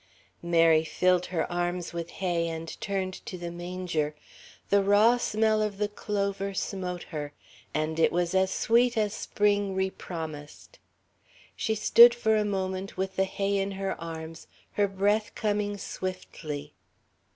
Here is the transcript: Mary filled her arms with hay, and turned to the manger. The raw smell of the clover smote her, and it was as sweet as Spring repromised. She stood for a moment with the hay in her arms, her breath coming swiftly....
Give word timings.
Mary 0.41 0.83
filled 0.83 1.27
her 1.27 1.45
arms 1.51 1.93
with 1.93 2.09
hay, 2.09 2.47
and 2.47 2.81
turned 2.81 3.23
to 3.23 3.37
the 3.37 3.51
manger. 3.51 4.15
The 4.71 4.81
raw 4.81 5.17
smell 5.17 5.61
of 5.61 5.77
the 5.77 5.87
clover 5.87 6.55
smote 6.55 7.03
her, 7.03 7.33
and 7.71 7.99
it 7.99 8.11
was 8.11 8.33
as 8.33 8.49
sweet 8.51 8.97
as 8.97 9.13
Spring 9.13 9.75
repromised. 9.75 10.79
She 11.55 11.75
stood 11.75 12.15
for 12.15 12.35
a 12.35 12.43
moment 12.43 12.97
with 12.97 13.15
the 13.15 13.25
hay 13.25 13.59
in 13.59 13.73
her 13.73 13.93
arms, 14.01 14.47
her 14.71 14.87
breath 14.87 15.35
coming 15.35 15.77
swiftly.... 15.77 16.73